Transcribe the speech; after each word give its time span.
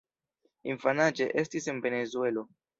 Infanaĝe, 0.71 1.29
estis 1.43 1.71
en 1.75 1.85
Venezuelo. 1.87 2.49